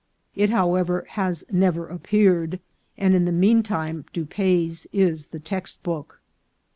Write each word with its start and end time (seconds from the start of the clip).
It, 0.33 0.49
however, 0.49 1.05
has 1.09 1.43
never 1.51 1.85
appeared, 1.85 2.59
and 2.97 3.13
in 3.13 3.25
the 3.25 3.31
mean 3.31 3.61
time 3.61 4.05
Dupaix's 4.13 4.87
is 4.91 5.27
the 5.27 5.39
text 5.39 5.83
book. 5.83 6.21